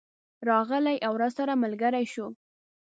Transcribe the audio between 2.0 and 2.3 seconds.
شو.